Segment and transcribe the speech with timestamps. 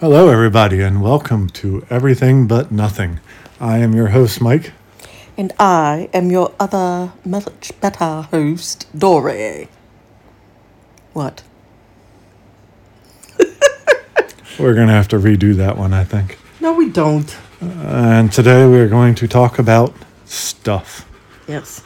[0.00, 3.20] Hello, everybody, and welcome to Everything But Nothing.
[3.60, 4.72] I am your host, Mike.
[5.36, 9.68] And I am your other much better host, Dory.
[11.12, 11.44] What?
[14.58, 16.40] We're going to have to redo that one, I think.
[16.60, 17.34] No, we don't.
[17.60, 21.08] And today we're going to talk about stuff.
[21.46, 21.84] Yes.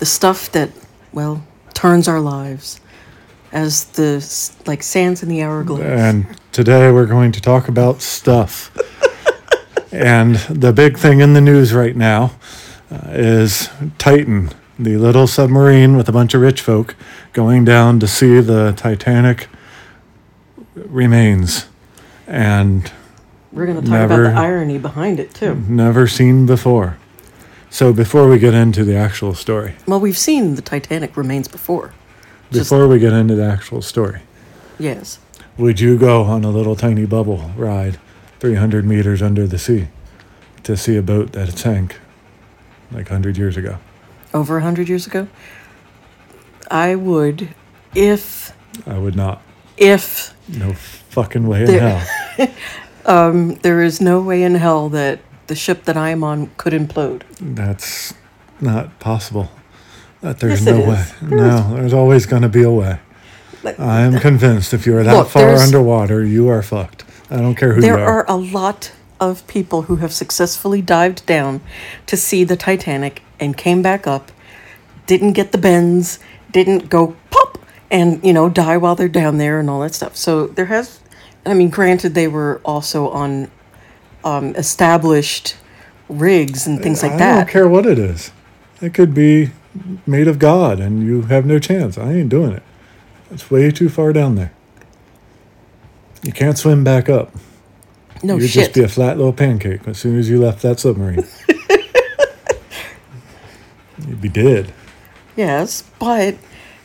[0.00, 0.70] The stuff that,
[1.12, 2.80] well, turns our lives
[3.52, 4.16] as the,
[4.66, 5.82] like, sands in the hourglass.
[5.82, 8.70] And today we're going to talk about stuff.
[9.92, 12.32] and the big thing in the news right now
[12.90, 13.68] uh, is
[13.98, 16.94] Titan, the little submarine with a bunch of rich folk
[17.32, 19.48] going down to see the Titanic
[20.74, 21.66] remains.
[22.26, 22.90] And
[23.52, 25.56] We're going to talk never- about the irony behind it, too.
[25.68, 26.98] never seen before.
[27.72, 31.94] So before we get into the actual story, Well, we've seen the Titanic remains before.
[32.50, 34.20] Before we get into the actual story,
[34.78, 35.18] Yes.
[35.56, 37.98] would you go on a little tiny bubble ride
[38.40, 39.88] 300 meters under the sea
[40.64, 41.98] to see a boat that sank
[42.90, 43.78] like 100 years ago?
[44.34, 45.28] Over a hundred years ago?
[46.70, 47.48] I would,
[47.94, 48.52] if,
[48.86, 49.42] I would not.
[49.76, 52.48] if No fucking way in hell.
[53.06, 56.72] um, there is no way in hell that the ship that I am on could
[56.72, 57.22] implode.
[57.40, 58.14] That's
[58.60, 59.50] not possible.
[60.22, 61.00] That there's Yes, no way.
[61.00, 61.12] is.
[61.22, 62.98] There No, there's always going to be a way.
[63.62, 67.04] Like, I am convinced if you're that Look, far underwater, you are fucked.
[67.30, 68.06] I don't care who There you are.
[68.06, 71.60] There are a lot of people who have successfully dived down
[72.06, 74.32] to see the Titanic and came back up,
[75.06, 76.18] didn't get the bends,
[76.50, 77.58] didn't go pop
[77.90, 80.16] and, you know, die while they're down there and all that stuff.
[80.16, 81.00] So there has,
[81.44, 83.50] I mean, granted, they were also on
[84.24, 85.56] um, established
[86.08, 87.32] rigs and things like I that.
[87.34, 88.32] I don't care what it is.
[88.80, 89.50] It could be
[90.06, 91.96] made of God and you have no chance.
[91.98, 92.62] I ain't doing it.
[93.30, 94.52] It's way too far down there.
[96.22, 97.32] You can't swim back up.
[98.22, 98.42] No shit.
[98.42, 98.62] You'd shit.
[98.64, 101.26] just be a flat little pancake as soon as you left that submarine.
[104.06, 104.72] You'd be dead.
[105.36, 106.36] Yes, but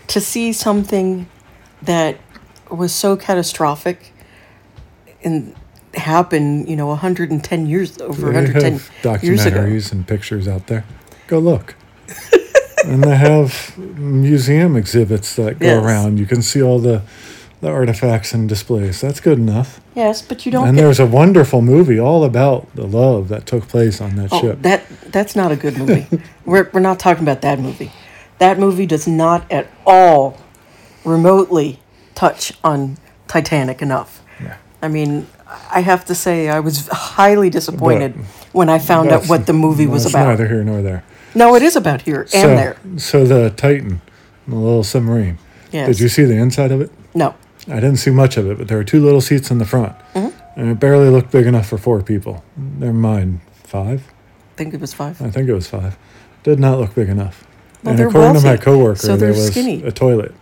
[0.08, 1.28] to see something
[1.82, 2.18] that
[2.70, 4.14] was so catastrophic
[5.24, 5.56] and
[5.94, 9.58] happen, you know, 110 years over They 110 have years ago.
[9.58, 10.86] documentaries and pictures out there.
[11.28, 11.76] Go look.
[12.86, 15.84] and they have museum exhibits that go Yes.
[15.84, 16.20] around.
[16.20, 17.02] You can see all the,
[17.62, 19.02] the artifacts and displays.
[19.02, 19.82] That's good enough.
[19.96, 23.68] Yes, but you don't And there's a wonderful movie all about the love that took
[23.68, 24.62] place on that oh, ship.
[24.62, 26.06] that that's not a good movie.
[26.46, 27.92] we're we're not talking about that movie.
[28.40, 30.38] That movie does not at all
[31.06, 31.80] remotely
[32.14, 32.98] touch on
[33.28, 34.22] Titanic enough.
[34.42, 34.58] Yeah.
[34.82, 35.28] I mean,
[35.72, 39.54] I have to say I was highly disappointed But when I found out what the
[39.54, 40.28] movie was about.
[40.28, 41.04] Neither here nor there.
[41.36, 42.78] No, it is about here and so, there.
[42.98, 44.02] So the Titan,
[44.48, 45.38] the little submarine.
[45.72, 45.88] Yes.
[45.88, 46.90] Did you see the inside of it?
[47.14, 47.36] No.
[47.68, 49.96] I didn't see much of it, but there were two little seats in the front,
[50.14, 50.60] Mm-hmm.
[50.60, 52.44] and it barely looked big enough for four people.
[52.56, 54.04] Never mind, five.
[54.54, 55.22] I think it was five.
[55.22, 55.98] I think it was five.
[56.44, 57.44] Did not look big enough.
[57.84, 59.84] Well, and according to my coworker, so there was skinny.
[59.84, 60.34] a toilet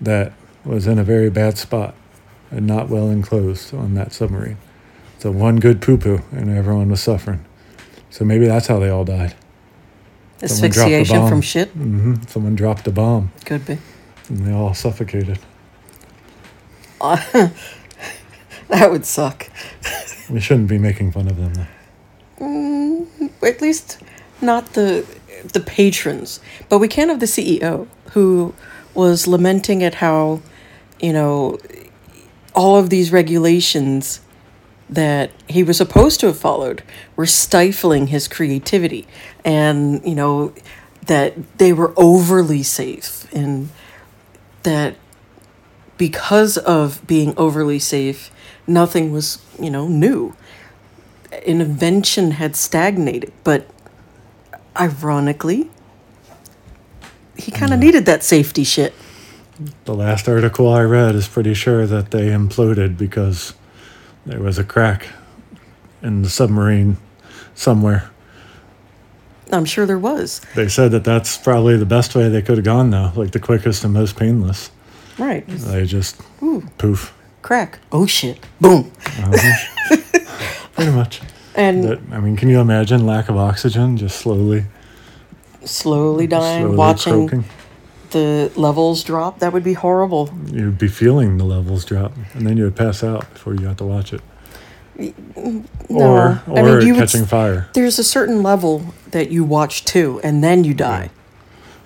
[0.00, 0.32] that
[0.64, 1.94] was in a very bad spot
[2.50, 4.56] and not well enclosed on that submarine.
[5.18, 7.44] So one good poo poo, and everyone was suffering.
[8.10, 9.34] So maybe that's how they all died.
[10.48, 13.78] Someone dropped the Asphyxiation from shit hmm Someone dropped a bomb, could be.
[14.28, 15.38] and they all suffocated.
[18.68, 19.48] That would suck.
[20.30, 21.52] We shouldn't be making fun of them.
[22.38, 23.46] Though.
[23.46, 23.98] At least
[24.40, 25.04] not the
[25.52, 28.54] the patrons, but we can have the CEO who
[28.94, 30.40] was lamenting at how,
[31.00, 31.58] you know,
[32.54, 34.20] all of these regulations
[34.94, 36.82] that he was supposed to have followed
[37.16, 39.06] were stifling his creativity
[39.44, 40.52] and you know
[41.06, 43.70] that they were overly safe and
[44.64, 44.96] that
[45.96, 48.30] because of being overly safe
[48.66, 50.34] nothing was you know new.
[51.44, 53.66] Invention had stagnated but
[54.78, 55.70] ironically
[57.36, 58.92] he kind of needed that safety shit.
[59.84, 63.54] The last article I read is pretty sure that they imploded because
[64.26, 65.08] there was a crack
[66.02, 66.96] in the submarine
[67.54, 68.10] somewhere.
[69.52, 72.64] i'm sure there was They said that that's probably the best way they could have
[72.64, 74.70] gone, though, like the quickest and most painless.
[75.18, 77.12] right They just Ooh, poof.
[77.42, 79.96] crack oh shit boom Uh-huh.
[80.74, 81.20] Pretty much.
[81.54, 84.64] and That, I mean, can you imagine lack of oxygen just slowly,
[85.64, 87.44] slowly dying slowly watching croaking?
[88.12, 92.56] The levels drop that would be horrible You'd be feeling the levels drop, and then
[92.56, 94.20] you would pass out before you got to watch it.
[94.96, 97.68] No, or I mean, would catching s- fire.
[97.72, 101.10] there's a certain level that you watch to and then you die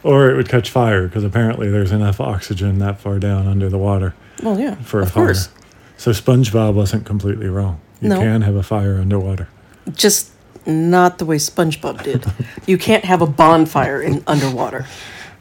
[0.03, 3.79] Or it would catch fire because apparently there's enough oxygen that far down under the
[3.79, 5.27] water well yeah for a of fire.
[5.27, 5.49] course
[5.97, 7.81] So SpongeBob wasn't completely wrong.
[8.03, 8.19] You No.
[8.19, 9.49] can have a fire underwater.
[9.95, 10.31] Just
[10.67, 12.27] not the way SpongeBob did.
[12.67, 14.85] you can't have a bonfire in underwater.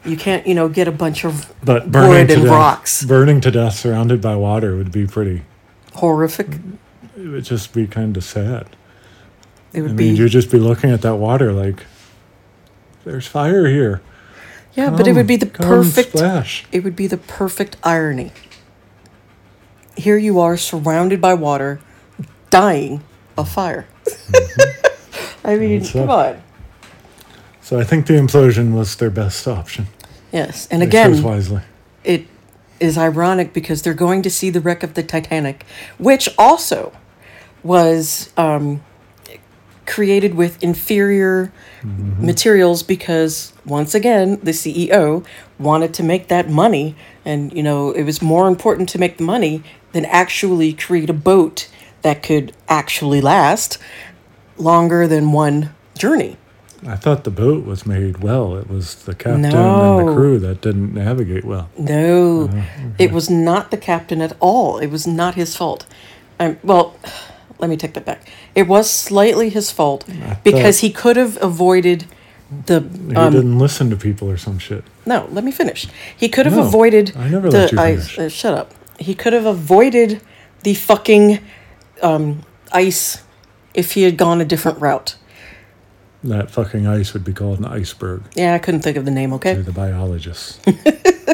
[0.06, 3.04] You can't, you know, get a bunch of But burning wood to and death, rocks.
[3.04, 5.42] burning to death surrounded by water would be pretty.
[5.94, 6.48] Horrific.
[7.16, 8.66] It would just be kind of sad.
[9.72, 11.84] It would I be mean, you'd just be looking at that water like,
[13.04, 14.00] there's fire here.
[14.74, 16.10] yeah, but it would be the perfect.
[16.10, 16.64] splash.
[16.72, 18.32] It would be the perfect irony.
[19.96, 21.80] Here you are, surrounded by water,
[22.50, 23.02] dying
[23.38, 23.86] of fire.
[24.04, 24.86] Mm-hmm.
[25.46, 26.42] I mean, That's come on.
[27.62, 29.86] So I think the implosion was their best option.
[30.36, 31.62] Yes, and They again, chose wisely.
[32.04, 32.26] it
[32.78, 35.64] is ironic because they're going to see the wreck of the Titanic,
[35.96, 36.92] which also
[37.62, 38.82] was um,
[39.86, 41.52] created with inferior
[42.18, 45.24] materials because once again the CEO
[45.58, 49.22] wanted to make that money and you know it was more important to make the
[49.22, 49.62] money
[49.92, 51.68] than actually create a boat
[52.02, 53.78] that could actually last
[54.58, 56.36] longer than one journey.
[56.86, 58.56] I thought the boat was made well.
[58.56, 61.68] It was the captain and the crew that didn't navigate well.
[61.78, 62.48] No,
[62.98, 64.78] it was not the captain at all.
[64.78, 65.84] It was not his fault.
[66.38, 66.94] Um, well,
[67.58, 68.28] let me take that back.
[68.54, 70.04] It was slightly his fault
[70.44, 72.04] because he could have avoided
[72.66, 72.80] the.
[73.08, 74.84] He Um, didn't listen to people or some shit.
[75.04, 75.88] no, let me finish.
[76.16, 78.08] He could have No, avoided I never the let you ice.
[78.10, 78.18] finish.
[78.18, 78.72] Uh, shut up.
[79.00, 80.20] He could have avoided
[80.62, 81.40] the fucking
[82.02, 82.42] um,
[82.72, 83.22] ice
[83.74, 85.16] if he had gone a different route.
[86.28, 89.32] That fucking ice would be called an iceberg Yeah, I couldn't think of the name.
[89.34, 89.54] Okay.
[89.54, 90.58] to the biologists.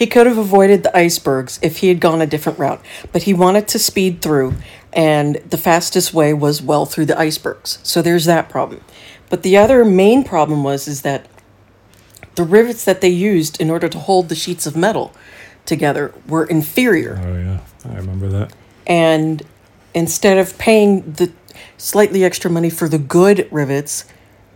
[0.00, 2.82] He could have avoided the icebergs if he had gone a different route,
[3.12, 4.54] but he wanted to speed through,
[4.94, 7.78] and the fastest way was well through the icebergs.
[7.82, 8.80] So there's that problem.
[9.28, 11.26] But the other main problem was is that
[12.34, 15.12] the rivets that they used in order to hold the sheets of metal
[15.66, 17.20] together were inferior.
[17.22, 18.54] oh yeah, I remember that.
[18.86, 19.42] And
[19.92, 21.30] instead of paying the
[21.76, 24.06] slightly extra money for the good rivets,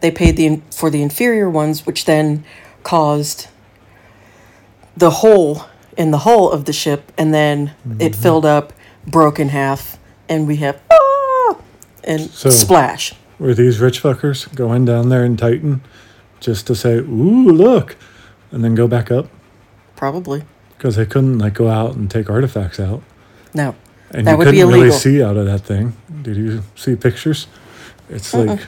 [0.04, 2.44] they paid the for the inferior ones, which then
[2.82, 3.48] caused
[4.94, 5.64] the hole
[5.96, 8.74] in the hull of the ship, and then it filled up,
[9.06, 9.98] broke in half,
[10.28, 11.56] and we have ah,
[12.04, 13.14] and So- splash.
[13.38, 15.80] Were these rich fuckers going down there in Titan
[16.38, 17.96] just to say, "Ooh, look,"
[18.52, 19.26] and then go back up
[19.96, 20.42] Probably
[20.76, 23.02] because they couldn't like go out and take artifacts out,
[23.54, 23.74] no.
[24.10, 24.98] and That you would be couldn't really illegal.
[24.98, 25.94] see out of that thing.
[26.22, 27.46] Did you see pictures?
[28.10, 28.60] It's like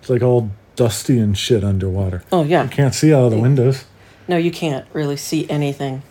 [0.00, 2.22] it's like all dusty and shit underwater.
[2.32, 3.84] Oh yeah, You can't see out of the windows.
[4.28, 6.02] no, you can't really see anything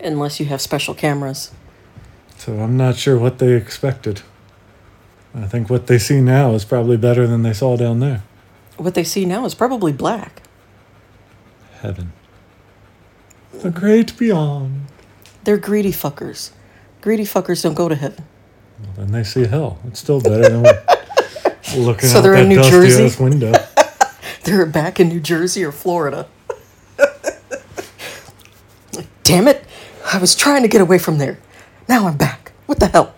[0.00, 1.50] unless you have special cameras.
[2.36, 4.22] So I'm not sure what they expected.
[5.34, 8.22] I think what they see now is probably better than they saw down there.
[8.76, 10.42] What they see now is probably black.
[11.80, 12.12] Heaven.
[13.52, 14.86] The great beyond.
[15.44, 16.50] They're greedy fuckers.
[17.00, 18.24] Greedy fuckers don't go to heaven.
[18.80, 19.78] Well, then they see hell.
[19.86, 20.62] It's still better than
[21.76, 23.04] looking So out they're that in New dusty Jersey?
[23.06, 23.52] ass window.
[24.44, 26.28] They're back in New Jersey or Florida.
[29.22, 29.64] Damn it!
[30.12, 31.38] I was trying to get away from there.
[31.88, 32.52] Now I'm back.
[32.66, 33.14] What the hell?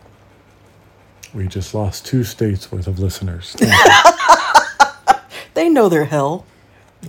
[1.32, 3.56] We just lost two states worth of listeners.
[5.54, 6.44] They know their hell.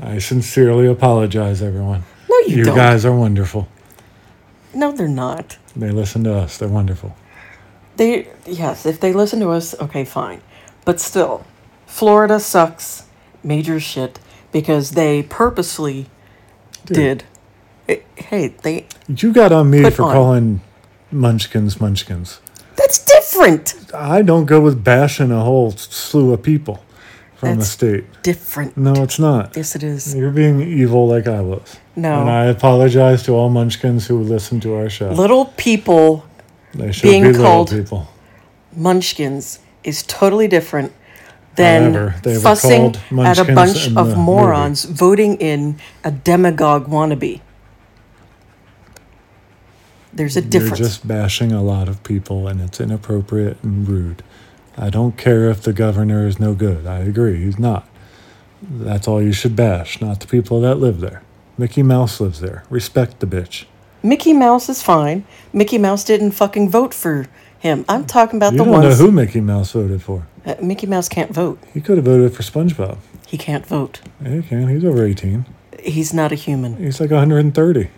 [0.01, 2.03] I sincerely apologize, everyone.
[2.29, 2.75] No, you, You don't.
[2.75, 3.67] You guys are wonderful.
[4.73, 5.57] No, they're not.
[5.75, 6.57] They listen to us.
[6.57, 7.15] They're wonderful.
[7.97, 10.41] They yes, if they listen to us, okay, fine.
[10.83, 11.45] But still,
[11.87, 13.05] Florida sucks
[13.45, 14.19] major shit
[14.51, 16.07] because they purposely
[16.85, 17.23] Dude.
[17.87, 18.01] did.
[18.17, 20.11] Hey, they You got on me for on.
[20.13, 20.61] calling
[21.11, 22.39] munchkins munchkins.
[22.75, 23.75] that's different.
[23.93, 26.83] I don't go with bashing a whole slew of people
[27.35, 28.05] from a That's- state.
[28.23, 28.75] Different.
[28.75, 29.55] No, it's not.
[29.55, 30.15] Yes, it is.
[30.15, 31.77] You're being evil like I was.
[31.95, 32.21] No.
[32.21, 35.11] And I apologize to all munchkins who listen to our show.
[35.11, 36.25] Little people
[36.73, 38.07] They should being be little called- people.
[38.75, 40.91] munchkins is totally different
[41.55, 47.41] than fussing at a bunch of morons voting in a demagogue wannabe.
[50.13, 50.79] There's a difference.
[50.79, 54.23] You're just bashing a lot of people and it's inappropriate and rude.
[54.77, 56.85] I don't care if the governor is no good.
[56.85, 57.87] I agree, he's not.
[58.61, 61.21] That's all you should bash, not the people that live there.
[61.57, 62.63] Mickey Mouse lives there.
[62.69, 63.65] Respect the bitch.
[64.03, 65.25] Mickey Mouse is fine.
[65.53, 67.27] Mickey Mouse didn't fucking vote for
[67.65, 67.85] him.
[67.89, 68.83] I'm talking about the one.
[68.83, 70.25] You the don't know who Mickey Mouse voted for.
[70.45, 71.59] Uh, Mickey Mouse can't vote.
[71.73, 72.97] He could have voted for SpongeBob.
[73.27, 74.01] He can't vote.
[74.21, 74.69] Yeah, he can.
[74.69, 75.45] He's over 18.
[75.79, 76.77] He's not a human.
[76.77, 77.89] He's like 130.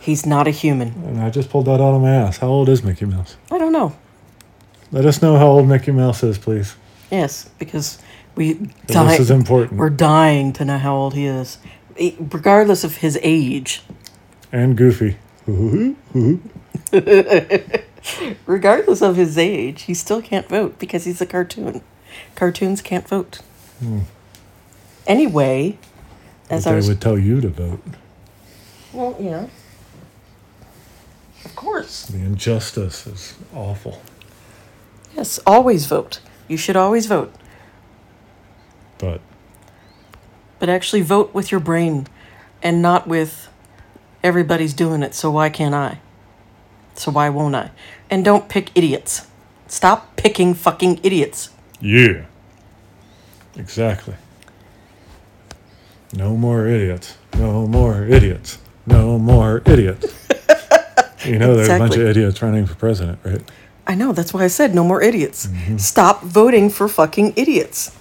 [0.00, 0.88] He's not a human.
[1.06, 2.38] And I just pulled that out of my ass.
[2.38, 3.36] How old is Mickey Mouse?
[3.52, 3.96] I don't know.
[4.90, 6.74] Let us know how old Mickey Mouse is, please.
[7.10, 7.98] Yes, because
[8.34, 8.54] we
[8.88, 9.78] This is important.
[9.78, 11.58] we're dying to know how old he is,
[12.18, 13.82] regardless of his age.
[14.50, 15.16] and Goofy.
[18.46, 21.82] regardless of his age, he still can't vote because he's a cartoon.
[22.34, 23.40] Cartoons can't vote.
[23.80, 24.00] Hmm.
[25.06, 25.78] Anyway,
[26.50, 27.82] as I they was, would tell you to vote.
[28.92, 29.46] well, yeah,
[31.44, 34.00] of course, The injustice is awful.
[35.16, 36.20] yes, always vote.
[36.48, 37.32] You should always vote,
[38.98, 39.20] But
[40.58, 42.06] but actually vote with your brain,
[42.62, 43.48] and not with
[44.22, 45.14] everybody's doing it.
[45.14, 45.98] So why can't I?
[46.94, 47.70] So why won't I?
[48.10, 49.26] And don't pick idiots.
[49.66, 51.50] Stop picking fucking idiots.
[51.80, 52.24] yeah.
[53.56, 54.14] Exactly.
[56.14, 57.16] No more idiots.
[57.34, 58.58] No more idiots.
[58.86, 60.06] No more idiots.
[61.24, 63.42] you know, there's a bunch of idiots running for president, right?
[63.86, 65.46] I know, that's why I said no more idiots.
[65.46, 65.76] Mm-hmm.
[65.78, 67.96] Stop voting for fucking idiots.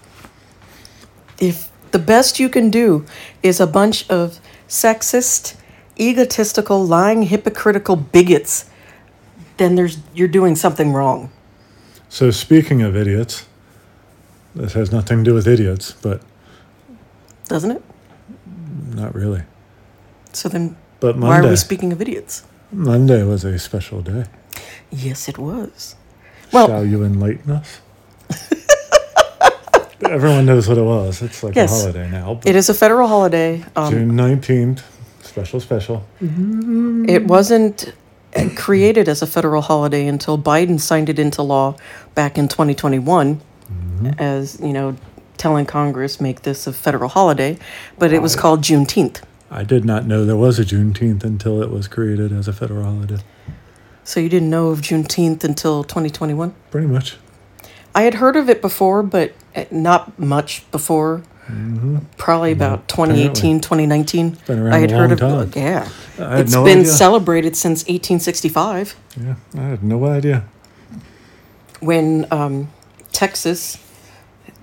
[1.40, 3.06] If the best you can do
[3.42, 5.56] is a bunch of sexist,
[6.00, 8.70] egotistical, lying, hypocritical bigots,
[9.62, 11.30] then there's you're doing something wrong.
[12.10, 13.46] So, speaking of idiots,
[14.56, 16.22] this has nothing to do with idiots, but
[17.48, 17.84] Doesn't it?
[18.96, 19.44] not really.
[20.34, 22.44] So then But why are we speaking of idiots?
[22.72, 24.26] Monday was a special day.
[24.90, 25.96] Yes, it was.
[26.52, 27.80] Well, Shall you enlighten us?
[30.10, 31.22] Everyone knows what it was.
[31.22, 31.72] It's like Yes.
[31.72, 32.40] a holiday now.
[32.46, 33.64] It is a federal holiday.
[33.76, 34.82] Um, June 19th,
[35.22, 36.04] special, special.
[36.20, 37.94] It wasn't
[38.56, 41.76] created as a federal holiday until Biden signed it into law
[42.16, 43.42] back in 2021
[44.18, 44.96] as, you know,
[45.38, 47.58] telling Congress make this a federal holiday,
[47.98, 49.22] but it was called Juneteenth.
[49.50, 52.84] I did not know there was a Juneteenth until it was created as a federal
[52.84, 53.18] holiday.
[54.04, 56.54] So you didn't know of Juneteenth until 2021?
[56.70, 57.18] Pretty much.
[57.94, 61.24] I had heard of it before, but uh, not much before.
[62.18, 64.38] Probably about 2018, 2019.
[64.48, 65.52] been around I had a heard of time.
[65.56, 65.90] yeah.
[66.18, 66.92] It's no been idea.
[66.92, 68.96] celebrated since 1865.
[69.20, 70.44] yeah, I had no idea.
[71.80, 72.70] when um,
[73.12, 73.78] Texas,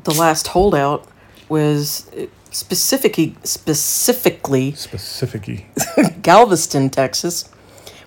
[0.04, 1.07] the last holdout,
[1.49, 2.09] was
[2.50, 5.66] specifically specifically Specific
[6.23, 7.49] Galveston, Texas,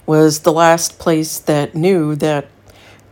[0.06, 2.48] was the last place that knew that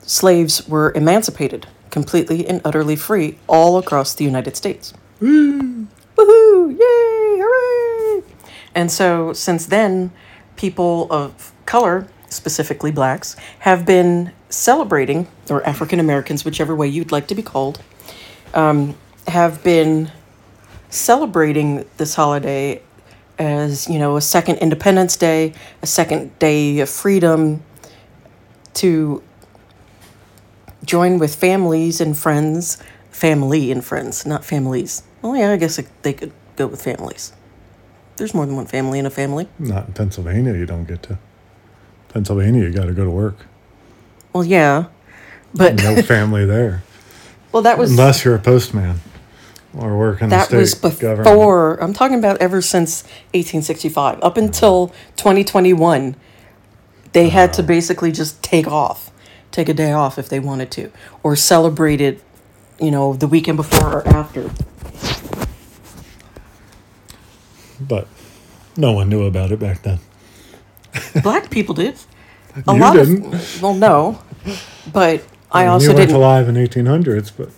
[0.02, 4.94] slaves were emancipated completely and utterly free all across the United States.
[5.22, 5.88] Woohoo!
[6.18, 7.38] Yay!
[7.40, 8.24] Hooray!
[8.74, 10.12] And so since then,
[10.56, 17.28] people of color, specifically blacks, have been celebrating, or African Americans, whichever way you'd like
[17.28, 17.82] to be called,
[18.54, 18.96] um,
[19.28, 20.12] have been
[20.90, 22.82] celebrating this holiday
[23.38, 27.64] as, you know, a second Independence Day, a second day of freedom
[28.76, 29.24] to
[30.84, 35.04] join with families and friends, family and friends, not families.
[35.22, 37.34] Well, yeah, I guess it- they could go with families.
[38.18, 39.48] There's more than one family in a family.
[39.58, 41.18] Not in Pennsylvania, you don't get to.
[42.10, 43.46] Pennsylvania, you got to go to work.
[44.34, 44.86] Well, yeah,
[45.54, 46.84] but No family there.
[47.52, 49.00] well, that was Unless you're a postman
[49.78, 51.24] or work in the that state was government.
[51.24, 51.76] before.
[51.82, 56.16] I'm talking about ever since 1865 up until 2021.
[57.14, 57.66] They had to uh.
[57.66, 59.12] basically just take off,
[59.52, 60.92] take a day off if they wanted to,
[61.24, 62.22] or celebrate it,
[62.80, 64.52] you know, the weekend before or after.
[67.79, 68.07] But
[68.77, 70.00] no one knew about it back then.
[71.24, 71.95] Black people did.
[72.67, 73.33] A You lot didn't.
[73.33, 74.19] of well, no,
[74.91, 76.15] but I mean, also didn't.
[76.15, 77.50] alive in 1800s, but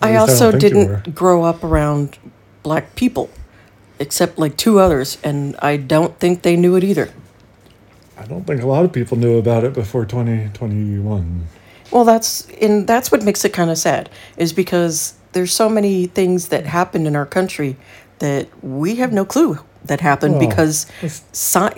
[0.00, 2.18] I I also you didn't grow up around
[2.62, 3.28] black people,
[3.98, 7.10] except like two others, and I don't think they knew it either.
[8.16, 11.46] I don't think a lot of people knew about it before 2021.
[11.90, 16.06] Well, that's and that's what makes it kind of sad, is because there's so many
[16.06, 17.76] things that happened in our country
[18.20, 20.86] that we have no clue that happened Well, because,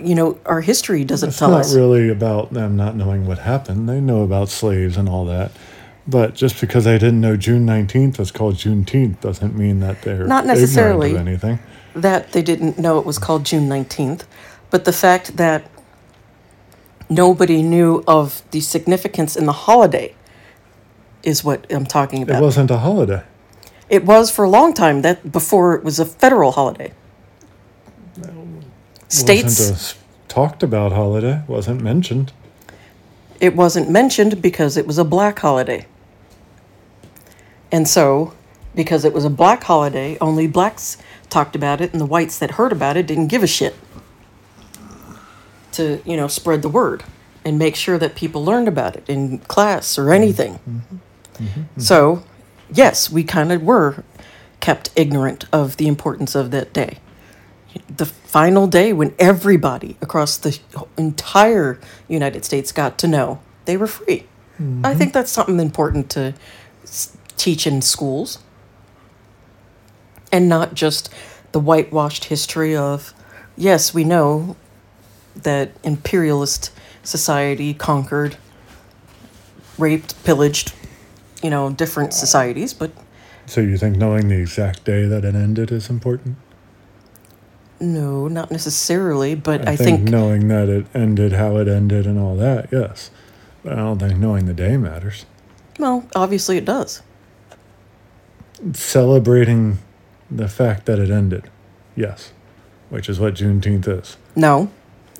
[0.03, 1.73] you know, our history doesn't It's tell not us.
[1.75, 3.87] really about them not knowing what happened.
[3.89, 5.51] They know about slaves and all that.
[6.05, 10.27] But just because they didn't know June 19th was called Juneteenth doesn't mean that they're
[10.27, 11.11] Not necessarily.
[11.11, 11.59] of anything.
[11.95, 14.23] that they didn't know it was called June 19th,
[14.69, 15.63] but the fact that
[17.09, 20.13] nobody knew of the significance in the holiday
[21.23, 22.41] is what I'm talking about.
[22.41, 23.23] It wasn't a holiday.
[23.93, 26.93] It was for a long time that before it was a federal holiday.
[29.07, 29.97] States Wasn't a s-
[30.27, 31.43] talked about holiday.
[31.47, 32.33] Wasn't mentioned.
[33.39, 35.85] it wasn't mentioned because it was a black holiday.
[37.71, 38.33] And so,
[38.73, 40.97] because it was a black holiday, only blacks
[41.29, 43.75] talked about it and the whites that heard about it didn't give a shit.
[45.73, 47.03] To, you know, spread the word
[47.45, 50.13] and make sure that people learned about it in class or mm-hmm.
[50.13, 50.53] anything.
[50.53, 50.95] Mm-hmm.
[51.43, 51.79] Mm-hmm.
[51.79, 52.23] So,
[52.73, 54.03] yes, we kind of were
[54.59, 56.99] kept ignorant of the importance of that day.
[57.87, 60.59] The final day when everybody across the
[60.97, 64.27] entire United States got to know they were free.
[64.57, 64.97] I mm-hmm.
[64.97, 66.33] think that's something important to
[67.37, 68.39] teach in schools.
[70.31, 71.13] And not just
[71.51, 73.13] the whitewashed history of,
[73.55, 74.55] yes, we know
[75.35, 76.71] that imperialist
[77.03, 78.37] society conquered,
[79.77, 80.73] raped, pillaged,
[81.43, 82.91] you know, different societies, but
[83.45, 86.37] So you think knowing the exact day that it ended is important?
[87.79, 89.35] no, not necessarily.
[89.35, 92.69] But I, I, think, think, knowing that it ended, how it ended, and all that,
[92.71, 93.11] yes.
[93.61, 95.25] But I don't think knowing the day matters.
[95.77, 97.01] well, obviously it does.
[98.73, 99.79] Celebrating
[100.31, 101.49] the fact that it ended,
[101.95, 102.31] yes,
[102.89, 104.17] which is what Juneteenth is.
[104.35, 104.71] No.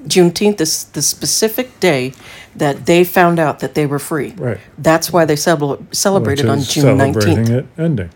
[0.07, 2.13] Juneteenth is the specific day
[2.55, 4.31] that they found out that they were free.
[4.37, 4.59] Right.
[4.77, 7.49] That's why they cel- celebrated on June celebrating 19th.
[7.49, 8.09] it ending.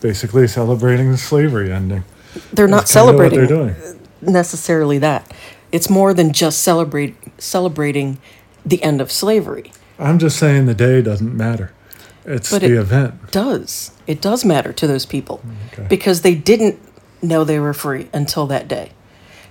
[0.00, 2.04] Basically celebrating the slavery ending.
[2.52, 3.74] They're not That's celebrating they're doing.
[4.20, 5.32] necessarily that.
[5.72, 8.18] It's more than just celebrate celebrating
[8.66, 9.72] the end of slavery.
[9.98, 11.72] I'm just saying the day doesn't matter.
[12.24, 13.30] It's But the it- event.
[13.30, 15.86] Does it does matter to those people mm, Okay.
[15.88, 16.78] because they didn't
[17.22, 18.90] know they were free until that day.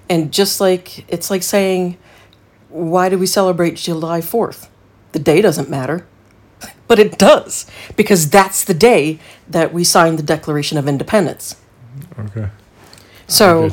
[0.10, 1.98] And just like it's like saying
[2.70, 4.68] why do we celebrate July 4th?
[5.12, 6.06] The day doesn't matter.
[6.88, 9.18] But it does because that's the day
[9.50, 11.56] that we signed the Declaration of Independence.
[12.20, 12.50] Okay.
[13.28, 13.70] So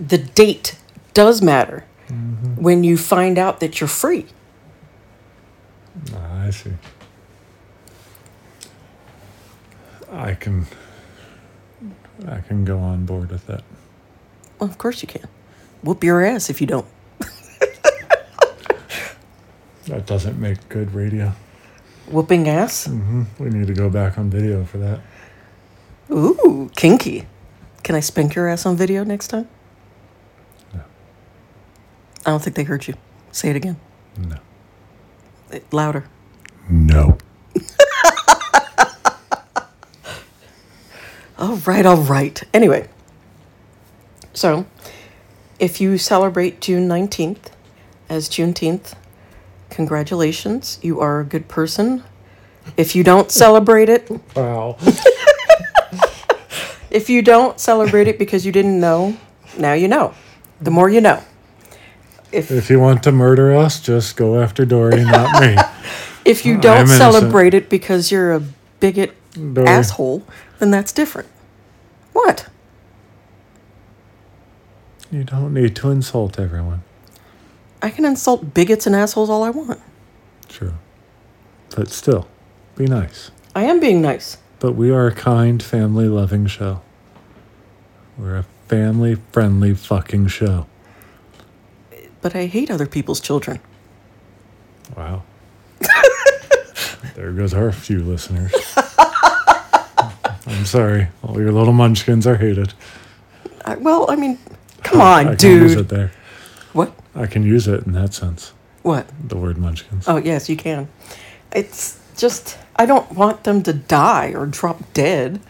[0.00, 0.76] the date
[1.14, 2.60] does matter Mm-hmm.
[2.60, 4.26] when you find out that you're free.
[6.12, 6.72] Ah, I see.
[10.10, 10.66] I can.
[12.26, 13.62] I can go on board with that.
[14.60, 15.26] Well, of course you can.
[15.82, 16.86] Whoop your ass if you don't.
[19.86, 21.32] That doesn't make good radio.
[22.06, 22.86] Whooping ass?
[22.86, 25.00] hmm We need to go back on video for that.
[26.12, 27.26] Ooh, kinky.
[27.82, 29.48] Can I spank your ass on video next time?
[30.74, 30.82] No.
[32.26, 32.94] I don't think they heard you.
[33.32, 33.78] Say it again.
[34.16, 34.36] No.
[35.50, 36.04] Eh, Louder.
[36.68, 37.18] No.
[41.38, 42.42] All right, all right.
[42.52, 42.86] Anyway,
[44.40, 44.64] so
[45.58, 47.52] if you celebrate June 19th
[48.08, 48.94] as Juneteenth,
[49.68, 50.78] congratulations.
[50.80, 52.02] You are a good person.
[52.74, 54.78] If you don't celebrate it, Wow.
[56.90, 59.18] if you don't celebrate it because you didn't know,
[59.58, 60.14] now you know.
[60.62, 61.22] The more you know.
[62.32, 65.58] If if you want to murder us, just go after Dory, not me.
[66.24, 68.42] if you don't celebrate it because you're a
[68.78, 69.68] bigot Dory.
[69.68, 70.22] asshole,
[70.60, 71.28] then that's different.
[72.14, 72.48] What?
[75.10, 76.82] You don't need to insult everyone.
[77.82, 79.80] I can insult bigots and assholes all I want.
[80.48, 80.74] True.
[81.74, 82.28] But still,
[82.76, 83.30] be nice.
[83.54, 84.36] I am being nice.
[84.60, 86.82] But we are a kind, family loving show.
[88.16, 90.66] We're a family friendly fucking show.
[92.20, 93.60] But I hate other people's children.
[94.96, 95.22] Wow.
[97.14, 98.52] there goes our few listeners.
[100.46, 101.08] I'm sorry.
[101.22, 102.74] All your little munchkins are hated.
[103.64, 104.38] I, well, I mean,
[104.90, 105.88] come I on, can use it dude.
[105.88, 106.12] there.
[106.72, 106.92] What?
[107.14, 108.52] I can use it in that sense.
[108.82, 109.06] What?
[109.28, 110.06] The word munchkins.
[110.08, 110.88] Oh, yes, you can.
[111.52, 115.40] It's just, I don't want them to die or drop dead.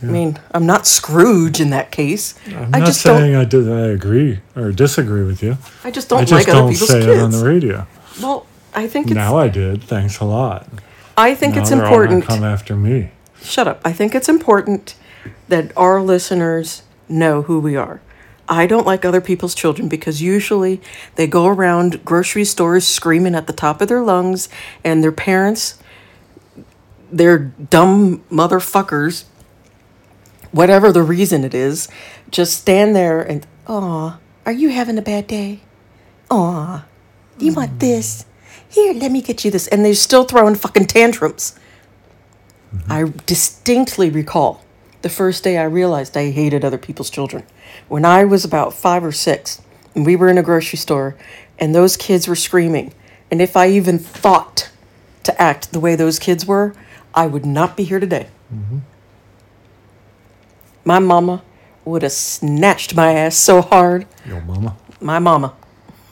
[0.00, 2.34] I mean, I'm not Scrooge in that case.
[2.48, 5.56] I'm I not just saying I, did, I agree or disagree with you.
[5.84, 7.18] I just don't I just like don't people's say kids.
[7.18, 7.86] it on the radio.
[8.20, 9.14] well, I think it's.
[9.14, 9.82] Now I did.
[9.84, 10.66] Thanks a lot.
[11.16, 12.24] I think now it's they're all gonna important.
[12.24, 13.10] come after me.
[13.42, 13.80] Shut up.
[13.84, 14.96] I think it's important
[15.48, 18.00] that our listeners know who we are.
[18.52, 20.82] I don't like other people's children because usually
[21.14, 24.50] they go around grocery stores screaming at the top of their lungs,
[24.84, 25.78] and their parents,
[27.10, 29.24] they're dumb motherfuckers,
[30.50, 31.88] whatever the reason it is,
[32.30, 35.60] just stand there and, aw, are you having a bad day?
[36.30, 36.84] Aw,
[37.38, 37.78] you want mm.
[37.78, 38.26] this?
[38.68, 39.66] Here, let me get you this.
[39.66, 41.58] And they're still throwing fucking tantrums.
[42.74, 42.92] Mm-hmm.
[42.92, 44.62] I distinctly recall
[45.00, 47.44] the first day I realized I hated other people's children.
[47.88, 49.60] When I was about five or six,
[49.94, 51.16] and we were in a grocery store,
[51.58, 52.92] and those kids were screaming.
[53.30, 54.70] And if I even thought
[55.24, 56.74] to act the way those kids were,
[57.14, 58.28] I would not be here today.
[58.52, 58.78] Mm-hmm.
[60.84, 61.42] My mama
[61.84, 64.06] would have snatched my ass so hard.
[64.26, 64.76] Yo, mama.
[65.00, 65.54] My mama.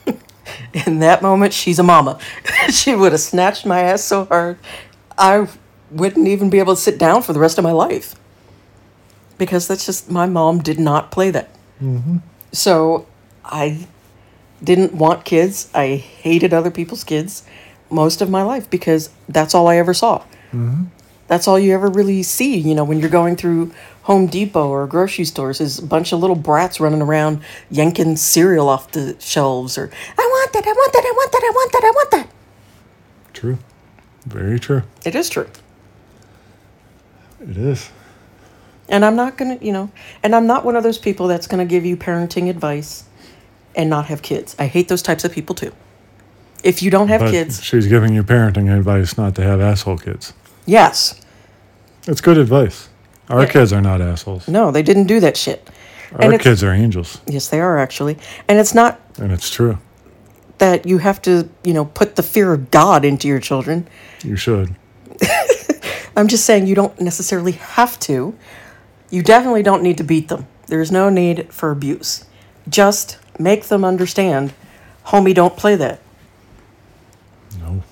[0.85, 2.19] in that moment, she's a mama.
[2.69, 4.57] she would have snatched my ass so hard,
[5.17, 5.47] I
[5.91, 8.15] wouldn't even be able to sit down for the rest of my life.
[9.41, 11.49] Because that's just, my mom did not play that.
[11.81, 12.17] Mm-hmm.
[12.51, 13.07] So
[13.43, 13.87] I
[14.63, 15.67] didn't want kids.
[15.73, 17.43] I hated other people's kids
[17.89, 20.19] most of my life because that's all I ever saw.
[20.51, 20.83] Mm-hmm.
[21.25, 23.73] That's all you ever really see, you know, when you're going through
[24.03, 28.69] Home Depot or grocery stores is a bunch of little brats running around yanking cereal
[28.69, 31.71] off the shelves or I want that, I want that, I want that, I want
[31.71, 32.29] that, I want that.
[33.33, 33.57] True.
[34.27, 34.83] Very true.
[35.03, 35.49] It is true.
[37.39, 37.89] It is.
[38.91, 39.89] And I'm not going to, you know,
[40.21, 43.05] and I'm not one of those people that's going to give you parenting advice
[43.75, 44.55] and not have kids.
[44.59, 45.71] I hate those types of people too.
[46.63, 49.97] If you don't have But kids, she's giving you parenting advice not to have asshole
[49.97, 50.33] kids.
[50.65, 51.15] yes.
[52.07, 52.89] It's good advice.
[53.29, 53.49] Our Yeah.
[53.49, 54.47] kids are not assholes.
[54.47, 55.69] No, they didn't do that shit.
[56.19, 58.17] Our kids are angels, Yes, they are actually.
[58.49, 59.77] And it's not and it's true.
[60.57, 63.87] that you have to, you know, put the fear of God into your children.
[64.23, 64.75] You should.
[66.17, 68.35] I'm just saying you don't necessarily have to.
[69.11, 70.47] You definitely don't need to beat them.
[70.67, 72.25] There's no need for abuse.
[72.67, 74.53] Just make them understand,
[75.07, 75.99] homie, don't play that.
[77.59, 77.83] No,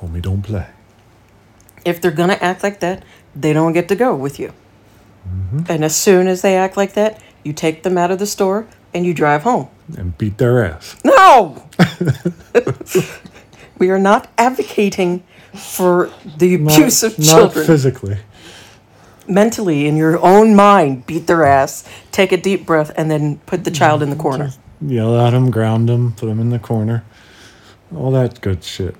[0.00, 0.66] homie, don't play.
[1.84, 3.02] If they're going to act like that,
[3.34, 4.52] they don't get to go with you.
[5.26, 5.60] Mm-hmm.
[5.68, 8.66] And as soon as they act like that, you take them out of the store
[8.92, 9.68] and you drive home.
[9.96, 10.96] And beat their ass.
[11.04, 11.68] No!
[13.78, 15.22] we are not advocating
[15.54, 17.66] for the Not- abuse of not children.
[17.66, 18.18] physically.
[19.28, 23.64] Mentally, in your own mind, beat their ass, take a deep breath, and then put
[23.64, 24.52] the child in the corner.
[24.80, 27.04] Yell at them, ground them, put them in the corner.
[27.94, 28.94] All that good shit.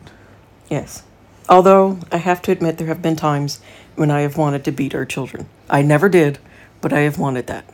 [0.68, 1.02] Yes.
[1.48, 3.60] Although, I have to admit, there have been times
[3.94, 5.48] when I have wanted to beat our children.
[5.70, 6.38] I never did,
[6.80, 7.64] but I have wanted that.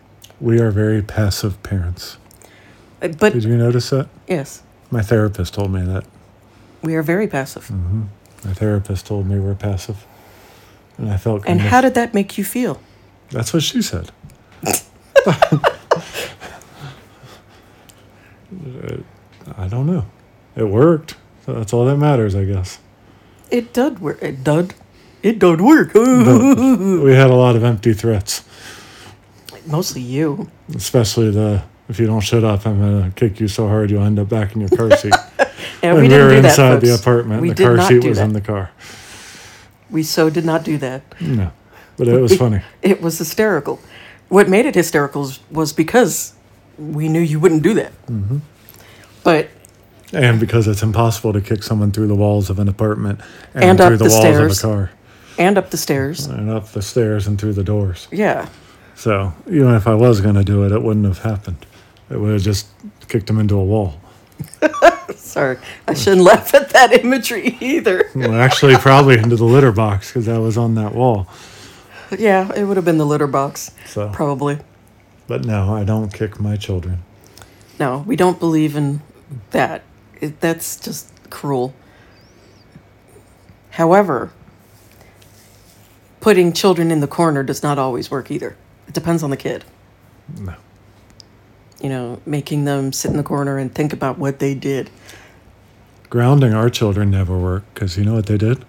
[0.41, 2.19] We are very passive parents.
[3.01, 4.09] Uh, But, Did you notice that?
[4.29, 6.05] yes, My therapist told me that.
[6.83, 7.71] we are very passive.
[8.45, 10.05] My therapist told me we're passive.
[10.99, 12.81] And I felt And how did that make you feel?
[13.31, 14.11] That's what she said.
[19.57, 20.05] I don't know.
[20.57, 21.17] It worked.
[21.45, 22.79] So that's all that matters, I guess.
[23.51, 24.23] It did work.
[24.23, 24.75] It did.
[25.23, 25.93] It did work.
[25.95, 28.45] We had a lot of empty threats,
[29.67, 30.49] Mostly you.
[30.75, 34.19] especially the if you don't shut up, I'm gonna kick you so hard you'll end
[34.19, 35.15] up back in your car seat.
[35.83, 38.05] Yeah, when we we, didn't were do that, inside the apartment, We the car seat
[38.05, 38.25] was that.
[38.25, 38.71] in the car.
[39.93, 41.03] We so did not do that.
[41.21, 41.53] No,
[41.97, 42.63] but it was funny.
[42.83, 43.79] It was hysterical.
[44.29, 46.33] What made it hysterical was- because
[46.79, 47.93] we knew you wouldn't do that.
[48.07, 48.39] Mm-hmm.
[49.23, 49.49] But
[50.13, 53.21] And because it's impossible to kick someone through the walls of an apartment
[53.55, 54.65] and, And through the, the walls stairs.
[54.65, 54.91] of a car
[55.39, 56.27] and up the stairs.
[56.27, 58.09] and up the stairs and through the doors.
[58.11, 58.49] Yeah.
[58.95, 61.65] So even if I was going to do it, it wouldn't have happened.
[62.11, 62.67] It would have just
[63.09, 64.01] kicked him into a wall.
[65.33, 65.57] Sorry,
[65.89, 68.11] I shouldn't laugh at that imagery either.
[68.15, 71.27] Well, actually, probably into the litter box because that was on that wall.
[72.19, 74.59] Yeah, it would have been the litter box, So, probably.
[75.27, 76.99] but no, I don't kick my children.
[77.81, 79.01] No, we don't believe in
[79.53, 79.81] that.
[80.21, 81.75] It, that's just cruel.
[83.71, 84.31] However,
[86.21, 88.55] putting children in the corner does not always work either.
[88.87, 89.65] It depends on the kid.
[90.39, 90.55] No.
[91.81, 94.91] You know, making them sit in the corner and think about what they did.
[96.13, 98.67] Grounding our children never worked because you know what they did?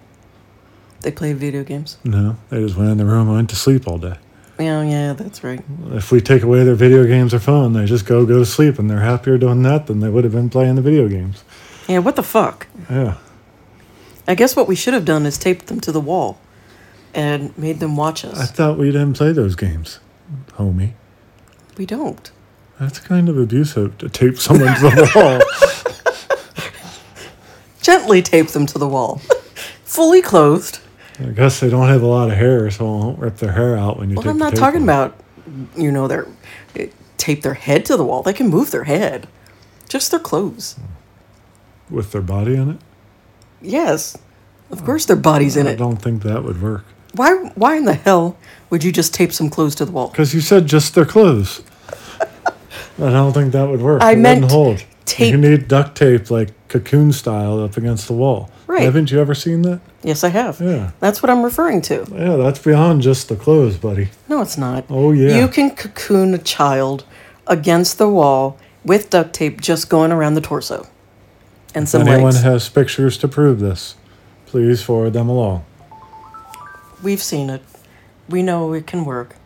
[1.02, 1.98] They played video games.
[2.02, 4.16] No, they just went in the room and went to sleep all day.
[4.58, 5.62] Yeah, yeah, that's right.
[5.90, 8.78] If we take away their video games or phone, they just go go to sleep
[8.78, 11.44] and they're happier doing that than they would have been playing the video games.
[11.86, 12.66] Yeah, what the fuck?
[12.88, 13.18] Yeah.
[14.26, 16.38] I guess what we should have done is taped them to the wall
[17.12, 18.40] and made them watch us.
[18.40, 20.00] I thought we didn't play those games,
[20.52, 20.94] homie.
[21.76, 22.32] We don't.
[22.80, 26.00] That's kind of abusive to tape someone to the wall.
[27.84, 29.18] Gently tape them to the wall.
[29.84, 30.78] Fully clothed.
[31.20, 33.76] I guess they don't have a lot of hair, so it won't rip their hair
[33.76, 35.12] out when you Well, I'm not talking off.
[35.12, 35.20] about,
[35.76, 36.26] you know, their
[37.18, 38.22] tape their head to the wall.
[38.22, 39.28] They can move their head,
[39.86, 40.76] just their clothes.
[41.90, 42.76] with their body in it.
[43.60, 44.16] Yes,
[44.70, 45.72] of course, their bodies in I it.
[45.74, 46.84] I don't think that would work.
[47.14, 47.34] Why?
[47.54, 48.38] Why in the hell
[48.70, 50.08] would you just tape some clothes to the wall?
[50.08, 51.62] Because you said just their clothes.
[52.98, 54.02] I don't think that would work.
[54.02, 54.82] I it meant hold.
[55.06, 58.50] Tape- You need duct tape like cocoon style up against the wall.
[58.66, 58.82] Right.
[58.82, 59.80] Haven't you ever seen that?
[60.02, 60.60] Yes, I have.
[60.60, 60.92] Yeah.
[61.00, 62.06] That's what I'm referring to.
[62.12, 64.08] Yeah, that's beyond just the clothes, buddy.
[64.28, 64.84] No, it's not.
[64.88, 65.36] Oh, yeah.
[65.38, 67.04] You can cocoon a child
[67.46, 70.86] against the wall with duct tape just going around the torso
[71.74, 72.42] and If some anyone legs.
[72.42, 73.96] has pictures to prove this,
[74.46, 75.64] please forward them along.
[77.02, 77.62] We've seen it.
[78.28, 79.36] We know it can work.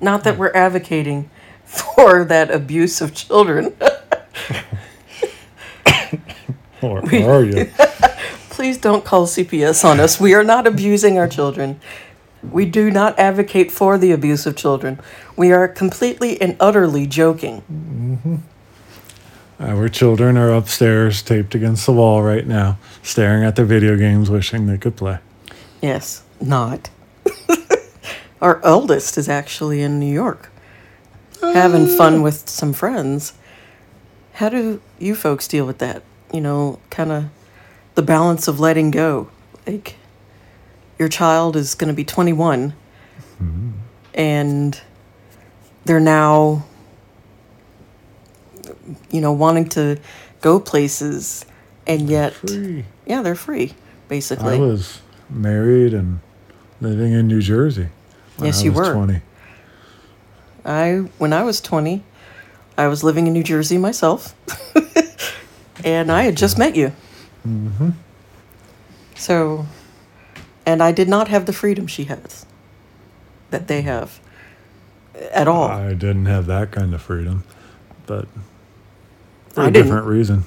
[0.00, 1.30] Not that we're advocating
[1.64, 3.74] for that abuse of children.
[6.82, 7.70] Or, or are you?
[8.50, 10.20] Please don't call CPS on us.
[10.20, 11.80] We are not abusing our children.
[12.42, 15.00] We do not advocate for the abuse of children.
[15.34, 17.62] We are completely and utterly joking.
[17.62, 18.36] Mm-hmm.
[19.60, 24.28] Our children are upstairs, taped against the wall right now, staring at their video games,
[24.28, 25.20] wishing they could play.
[25.80, 26.90] Yes, not.
[28.42, 30.50] Our eldest is actually in New York,
[31.54, 33.32] having fun with some friends.
[34.34, 36.02] How do you folks deal with that?
[36.32, 37.26] you know, kind of
[37.94, 39.30] the balance of letting go.
[39.68, 39.94] Like,
[40.98, 42.74] your child is going to be 21
[44.14, 44.80] and
[45.84, 46.64] they're now,
[49.12, 49.98] you know, wanting to
[50.40, 51.44] go places
[51.86, 52.84] and yet, Free.
[53.06, 53.74] yeah, they're free,
[54.08, 54.56] basically.
[54.56, 56.18] I was married and
[56.80, 57.88] living in New Jersey.
[58.38, 58.94] when Yes, you was were.
[58.94, 59.20] 20.
[60.64, 62.02] I when I was 20,
[62.78, 64.34] I was living in New Jersey myself.
[65.84, 66.88] and I had just met you.
[67.42, 67.90] hmm
[69.14, 69.66] So
[70.66, 72.46] and I did not have the freedom she has
[73.50, 74.18] that they have
[75.32, 75.64] at all.
[75.68, 77.44] I didn't have that kind of freedom,
[78.06, 78.26] but
[79.50, 79.86] for I a didn't.
[79.86, 80.44] different reason.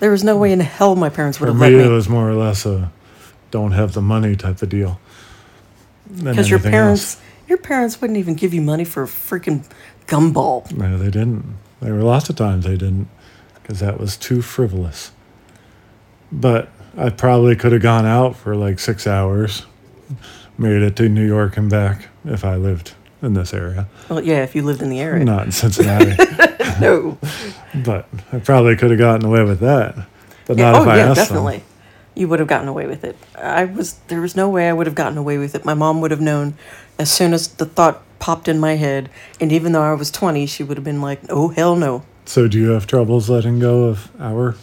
[0.00, 2.08] there was no way in hell my parents would For have me, let it was
[2.08, 2.90] more or less a
[3.50, 4.98] don't have the money type of deal.
[6.22, 7.22] because your parents else.
[7.48, 9.64] Your parents wouldn't even give you money for a freaking
[10.06, 10.70] gumball.
[10.76, 11.56] No, they didn't.
[11.80, 13.08] There were lots of times they didn't
[13.54, 15.12] because that was too frivolous.
[16.30, 19.66] But I probably could have gone out for like six hours,
[20.58, 24.42] made it to New York and back if I lived in this area, Well, yeah,
[24.42, 25.24] if you lived in the area.
[25.24, 26.16] not in Cincinnati.
[26.80, 27.18] No.
[27.84, 29.94] but I probably could have gotten away with that.
[30.46, 31.62] But Yeah, not oh if I yeah, asked definitely.
[32.14, 33.16] You would have gotten away with it.
[33.36, 35.64] I was there was no way I would have gotten away with it.
[35.64, 36.54] My mom would have known
[36.98, 39.08] as soon as the thought popped in my head,
[39.40, 42.46] and even though I was 20, she would have been like, "Oh hell no." So,
[42.48, 44.54] do you have troubles letting go of our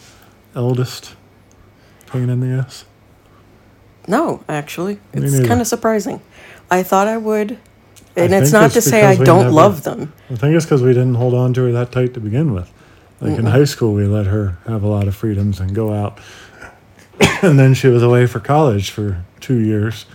[0.56, 1.16] eldest
[2.08, 2.86] pain in the ass?
[4.08, 5.00] No, actually.
[5.14, 6.22] It's kind of surprising.
[6.72, 7.58] I thought I would.
[8.18, 10.14] I And it's not it's to say I don't never- love them.
[10.30, 12.72] I think it's because we didn't hold on to her that tight to begin with.
[13.22, 13.52] Like in Mm-mm.
[13.52, 16.20] high school, we let her have a lot of freedoms and go out.
[17.42, 20.06] and then she was away for college for two years,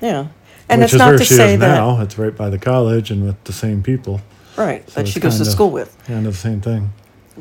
[0.00, 0.28] Yeah.
[0.70, 2.00] And which it's is not where to she say is that now.
[2.02, 4.20] It's right by the college and with the same people,
[4.56, 5.96] right, So that she goes to of- school with.
[6.06, 6.92] kind of the same thing.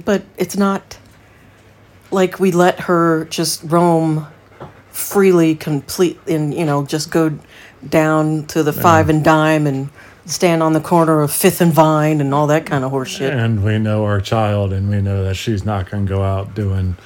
[0.06, 0.98] But it's not
[2.12, 4.28] like we let her just roam
[4.92, 7.38] freely, complete, and you know, just go
[7.88, 9.90] down to the five and dime and
[10.28, 13.32] stand on the corner of Fifth and Vine and all that kind of horseshit.
[13.32, 16.54] And we know our child, and we know that she's not going to go out
[16.54, 16.98] doing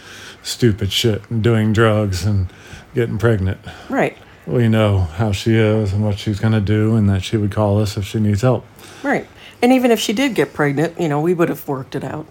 [0.44, 2.52] stupid shit and doing drugs and
[2.96, 3.60] getting pregnant.
[3.90, 7.38] Right, We know how she is and what she's going to do, and that she
[7.38, 8.66] would call us if she needs help.
[9.04, 9.28] right.
[9.64, 12.26] And even if she did get pregnant, you know, we would have worked it out.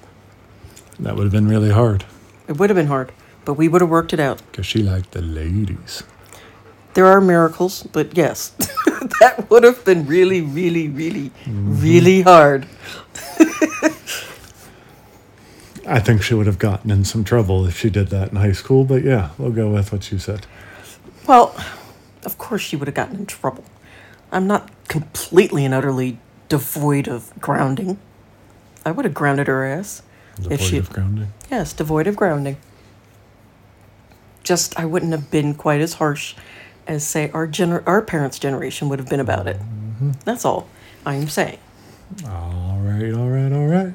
[0.98, 2.04] That would have been really hard
[2.48, 3.12] It would have been hard,
[3.44, 4.42] but we would have worked it out.
[4.50, 6.02] because she liked the ladies.
[6.94, 8.48] There are miracles, but yes,
[9.20, 11.80] that would have been really, really, really, mm-hmm.
[11.80, 12.66] really hard.
[15.86, 18.52] I think she would have gotten in some trouble if she did that in high
[18.52, 20.46] school, but yeah, we'll go with what you said.
[21.26, 21.54] Well,
[22.24, 23.64] of course she would have gotten in trouble.
[24.32, 27.98] I'm not completely and utterly devoid of grounding.
[28.84, 30.02] I would have grounded her ass.
[30.38, 31.32] The If she- of grounding.
[31.50, 32.56] Yes, devoid of grounding.
[34.42, 36.34] Just I wouldn't have been quite as harsh
[36.90, 39.56] as say our gener- our parents' generation would have been about it.
[40.24, 40.68] That's all
[41.06, 41.58] I'm saying.
[42.26, 43.94] All right, all right, all right.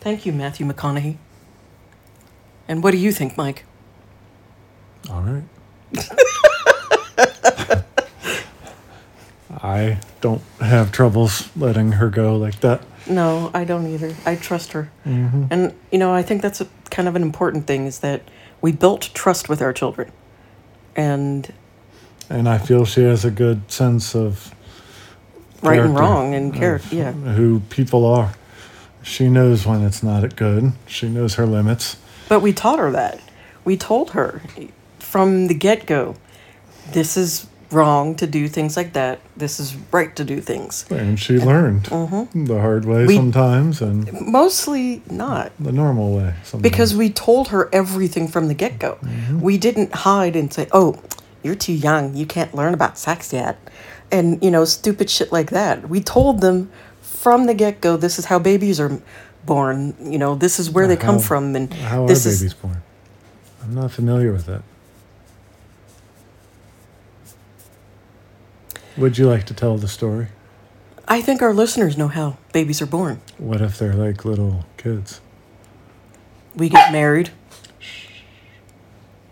[0.00, 1.18] Thank you, Matthew McConaughey.
[2.66, 3.66] And what do you think, Mike?
[5.10, 5.44] All right.
[9.62, 12.80] I don't have troubles letting her go like that.
[13.06, 14.14] No, I don't either.
[14.24, 14.90] I trust her.
[15.04, 15.44] Mm-hmm.
[15.50, 18.22] And you know, I think that's a, kind of an important thing is that
[18.62, 20.10] we built trust with our children.
[20.96, 21.52] And
[22.30, 24.54] And I feel she has a good sense of
[25.62, 27.12] right and wrong and character, yeah.
[27.12, 28.34] who people are.
[29.02, 30.72] She knows when it's not good.
[30.86, 31.96] She knows her limits.
[32.28, 33.20] But we taught her that.
[33.64, 34.42] We told her
[34.98, 36.16] from the get-go,
[36.92, 39.20] this is wrong to do things like that.
[39.36, 40.86] This is right to do things.
[40.90, 43.06] And she learned the hard way Mm-hmm.
[43.06, 45.52] We- sometimes and Mostly not.
[45.60, 46.62] the normal way sometimes.
[46.62, 48.98] Because we told her everything from the get go.
[49.32, 51.02] We didn't hide and say, oh,
[51.42, 52.14] you're too young.
[52.16, 53.58] You can't learn about sex yet.
[54.10, 55.88] And, you know, stupid shit like that.
[55.88, 56.70] We told them
[57.02, 59.00] from the get go, this is how babies are
[59.44, 59.94] born.
[60.00, 61.54] You know, this is where they come How- from.
[61.54, 62.40] And How are this is.
[62.40, 62.82] babies born?
[63.62, 64.62] I'm not familiar with that.
[68.98, 70.28] Would you like to tell the story?
[71.06, 73.20] I think our listeners know how babies are born.
[73.38, 75.20] What if they're like little kids?
[76.56, 77.30] We get married.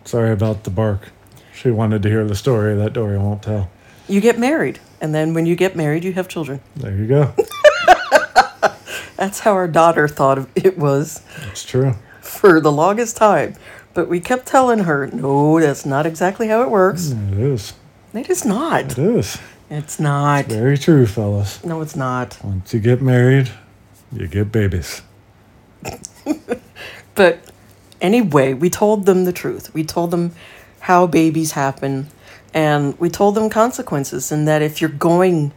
[0.05, 1.11] Sorry about the bark.
[1.53, 2.77] She wanted to hear the story.
[2.77, 3.69] That Dory won't tell.
[4.09, 4.79] You get married.
[5.01, 6.61] And then when you get married, you have children.
[6.77, 7.35] There you go.
[9.17, 11.95] That's how our daughter thought it was That's true.
[12.21, 13.55] for the longest time.
[13.95, 17.07] But we kept telling her, no, that's not exactly how it works.
[17.09, 17.73] Mm, it is.
[18.13, 18.93] It is not.
[18.93, 19.39] It is.
[19.69, 20.47] It's not.
[20.47, 21.65] Very true, fellas.
[21.65, 22.39] No, it's not.
[22.43, 23.51] Once you get married,
[24.13, 25.03] you get babies.
[27.15, 27.51] But
[28.01, 29.73] Anyway, we told them the truth.
[29.73, 30.33] We told them
[30.81, 32.09] how babies happen,
[32.53, 35.53] and we told them consequences, and that if you're going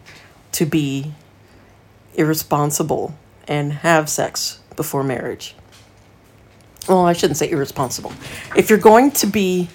[0.54, 1.14] to be
[2.16, 3.16] irresponsible
[3.48, 5.56] and have sex before marriage,
[6.88, 8.14] well, I shouldn't say irresponsible.
[8.56, 9.70] If you're going to be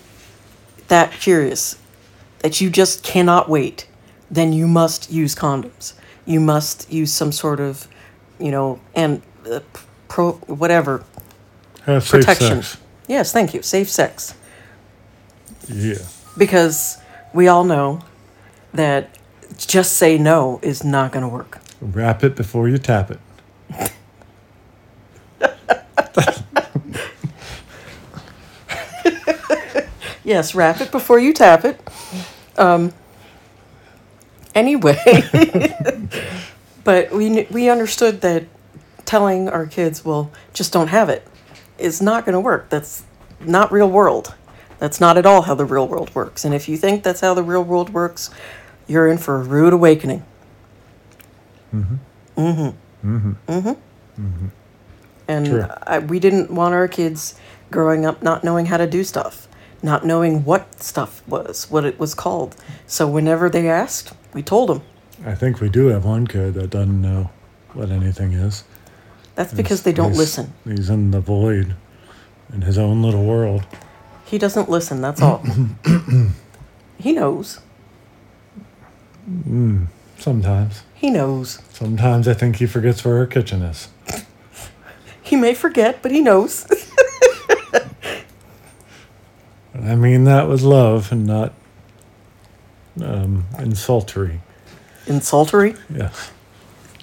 [0.88, 1.78] that curious
[2.38, 3.86] that you just cannot wait,
[4.30, 5.94] then you must use condoms.
[6.26, 7.86] You must use some sort of,
[8.38, 9.60] you know, and uh,
[10.08, 11.04] pro whatever
[11.84, 12.62] Have safe protection.
[12.62, 12.78] sex.
[13.06, 13.62] Yes, thank you.
[13.62, 14.34] Safe sex.
[15.68, 15.96] Yeah.
[16.38, 16.98] Because
[17.32, 18.00] we all know
[18.72, 19.18] that
[19.58, 21.60] just say no is not going to work.
[21.80, 23.20] Wrap it before you tap it.
[30.24, 31.78] Yes, wrap it before you tap it.
[32.56, 32.92] Um,
[34.54, 34.98] anyway,
[36.84, 38.44] but we we understood that
[39.04, 41.26] telling our kids, well, just don't have it,
[41.78, 42.68] is not going to work.
[42.70, 43.04] That's
[43.40, 44.34] not real world.
[44.78, 46.44] That's not at all how the real world works.
[46.44, 48.30] And if you think that's how the real world works,
[48.86, 50.24] you're in for a rude awakening.
[51.72, 51.96] Mm-hmm.
[52.36, 53.30] Mm-hmm.
[53.48, 54.46] Mm-hmm.
[55.26, 57.38] And I, we didn't want our kids
[57.70, 59.48] growing up not knowing how to do stuff,
[59.82, 62.56] not knowing what stuff was, what it was called.
[62.86, 64.82] So whenever they asked, we told him.
[65.24, 67.30] I think we do have one kid that doesn't know
[67.72, 68.64] what anything is.
[69.36, 70.52] That's because they don't He's- listen.
[70.64, 71.74] He's in the void,
[72.52, 73.64] in his own little world.
[74.26, 75.42] He doesn't listen, that's all.
[76.98, 77.60] he knows.
[79.26, 79.84] Hmm,
[80.18, 80.82] sometimes.
[80.94, 81.60] He knows.
[81.72, 83.88] Sometimes I think he forgets where our kitchen is.
[85.22, 86.66] He may forget, but he knows.
[89.74, 91.54] I mean that with love and not
[93.02, 94.40] um, insultory.
[95.06, 95.78] Insultery?
[95.94, 96.30] Yes.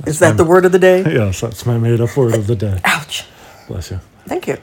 [0.05, 1.03] Is that the word of the day?
[1.13, 2.79] Yes, that's my made up word of the day.
[2.85, 3.25] Ouch.
[3.67, 3.99] Bless you.
[4.25, 4.57] Thank you.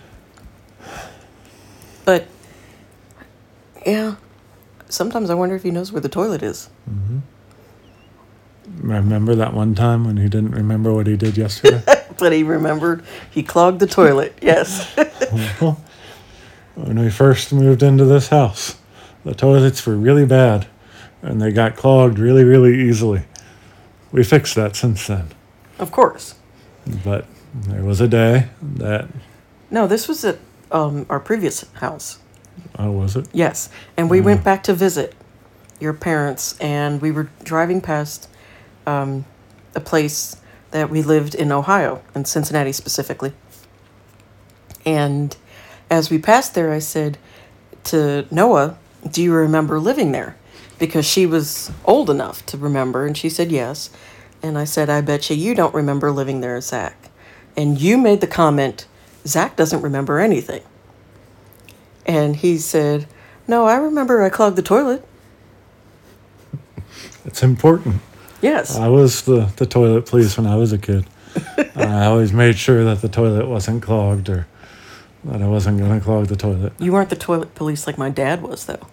[2.04, 2.26] But,
[3.86, 4.16] yeah,
[4.88, 6.70] sometimes I wonder if he knows where the toilet is.
[8.80, 11.82] Remember that one time when he didn't remember what he did yesterday?
[12.18, 14.36] But he remembered he clogged the toilet.
[14.42, 14.92] Yes.
[16.74, 18.76] when we first moved into this house,
[19.24, 20.66] the toilets were really bad
[21.22, 23.22] and they got clogged really, really easily.
[24.12, 25.28] We fixed that since then.
[25.78, 26.34] of course.
[27.04, 29.08] But there was a day that,
[29.70, 30.38] No, this was at
[30.70, 32.18] um, our previous house.
[32.78, 33.26] oh, was it?
[33.32, 33.68] Yes.
[33.96, 35.14] And we went back to visit
[35.80, 38.28] your parents, and we were driving past
[38.86, 39.24] um,
[39.74, 40.36] a place
[40.70, 43.32] that we lived in Ohio, in Cincinnati specifically.
[44.84, 45.36] And
[45.90, 47.18] as we passed there, I said
[47.84, 48.78] to Noah,
[49.10, 50.36] Do you remember living there?
[50.78, 53.90] Because she was old enough to remember, and she said yes.
[54.42, 57.10] And I said, I bet you you don't remember living there, Zach.
[57.56, 58.86] And you made the comment,
[59.26, 60.62] Zach doesn't remember anything.
[62.06, 63.06] And he said,
[63.48, 65.04] No, I remember I clogged the toilet.
[67.24, 67.96] It's important.
[68.40, 68.76] Yes.
[68.76, 71.04] I was the, the toilet police when I was a kid.
[71.76, 74.46] I always made sure that the toilet wasn't clogged or
[75.24, 76.72] that I wasn't going to clog the toilet.
[76.78, 78.86] you weren't the toilet police like my dad was, though.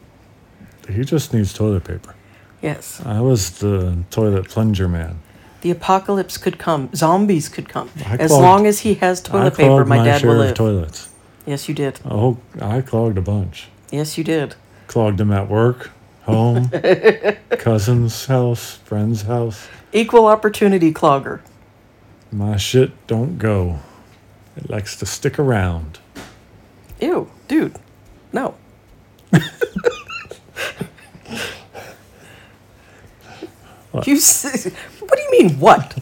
[0.89, 2.15] He just needs toilet paper.
[2.61, 3.01] Yes.
[3.05, 5.19] I was the toilet plunger man.
[5.61, 6.89] The apocalypse could come.
[6.95, 7.89] Zombies could come.
[8.05, 10.55] I as clogged- long as he has toilet paper, my, dad share will of live.
[10.55, 11.09] toilets.
[11.45, 11.99] Yes, you did.
[12.05, 13.67] Oh, I clogged a bunch.
[13.91, 14.55] Yes, you did.
[14.87, 15.91] Clogged them at work,
[16.23, 16.69] home,
[17.49, 19.67] cousin's house, friend's house.
[19.93, 21.41] Equal opportunity clogger.
[22.31, 23.79] My shit don't go.
[24.57, 25.99] It likes to stick around.
[26.99, 27.75] Ew, dude.
[28.33, 28.55] No.
[33.95, 34.07] What?
[34.07, 34.17] You.
[34.99, 35.59] What do you mean?
[35.59, 35.97] What?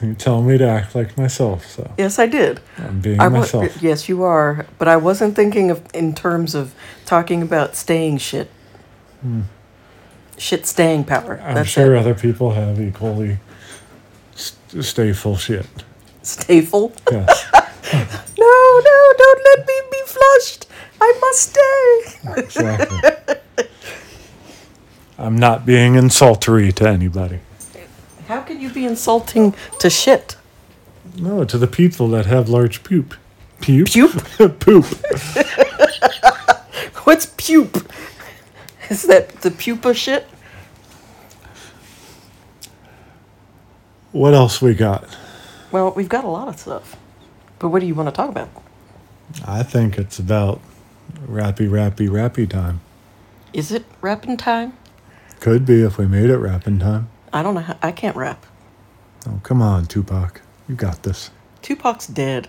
[0.00, 2.60] You tell me to act like myself, so Yes, I did.
[2.78, 3.80] I'm being I myself.
[3.82, 4.66] yes, you are.
[4.78, 8.50] But I wasn't thinking of in terms of talking about staying shit.
[10.38, 11.36] Shit staying power.
[11.36, 11.46] Hmm.
[11.48, 11.98] I'm That's sure it.
[12.00, 13.38] other people have equally
[14.34, 15.66] st- stay full shit.
[16.22, 16.92] Stay full.
[17.10, 17.46] Yes.
[18.38, 20.66] No, no, don't let me be flushed.
[21.00, 22.40] I must stay.
[22.40, 23.36] exactly.
[25.22, 27.38] I'm not being insultery to anybody.
[28.26, 30.34] How can you be insulting to shit?
[31.16, 33.14] No, to the people that have large poop.
[33.60, 33.86] Pupe?
[33.86, 34.10] Pupe?
[34.58, 34.84] poop.
[37.04, 37.76] What's pupe?
[38.90, 40.26] Is that the pupa shit?
[44.10, 45.04] What else we got?
[45.70, 46.96] Well, we've got a lot of stuff.
[47.60, 48.48] But what do you want to talk about?
[49.46, 50.60] I think it's about
[51.26, 52.80] rappy, rappy, rappy time.
[53.52, 54.72] Is it rapping time?
[55.42, 57.08] Could be if we made it rapping time.
[57.32, 57.62] I don't know.
[57.62, 58.46] How, I can't rap.
[59.26, 60.40] Oh, come on, Tupac.
[60.68, 61.30] You got this.
[61.62, 62.46] Tupac's dead.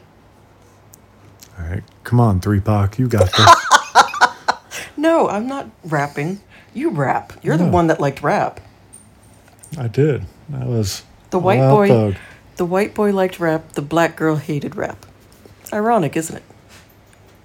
[1.58, 3.50] All right, come on, Three Pac, you got this.
[4.96, 6.40] No, I'm not rapping.
[6.76, 7.34] You rap.
[7.42, 8.60] You're the one that liked rap.
[9.76, 10.26] I did.
[10.50, 12.16] That was The white boy Thug.
[12.58, 15.04] the white boy liked rap, the black girl hated rap.
[15.74, 16.44] Ironic, isn't it?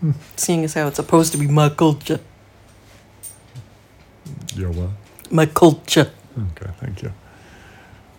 [0.01, 0.11] Hmm.
[0.37, 2.21] Seeing as how it's supposed to be my culture.
[4.55, 4.91] Your what?
[5.31, 6.11] My culture.
[6.57, 7.13] Okay, thank you.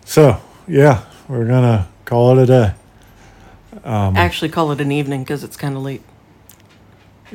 [0.04, 2.74] So yeah, we're gonna call it a day.
[3.84, 6.02] Um, Actually call it an evening because it's kind of late.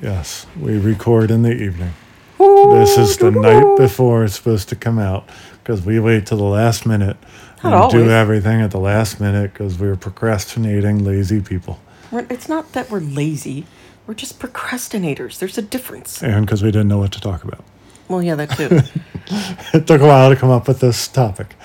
[0.01, 1.93] Yes, we record in the evening.
[2.37, 5.27] This is the night before it's supposed to come out
[5.63, 7.15] because we wait till the last minute
[7.63, 11.79] and Not do everything at the last minute because we're procrastinating, lazy people,
[12.11, 13.65] We're, it's not that we're lazy.
[14.05, 15.39] We're just procrastinators.
[15.39, 16.21] There's a difference.
[16.21, 17.63] and because we didn't know what to talk about.
[18.07, 18.81] Well, yeah, that too.
[19.73, 21.55] It took a while to come up with this topic.